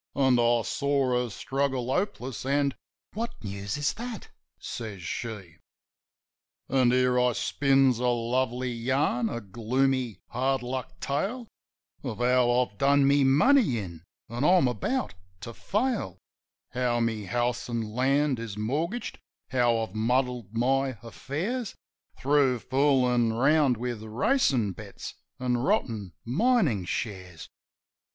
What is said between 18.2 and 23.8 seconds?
is mortgaged, how I've muddled my affairs Through foolin' round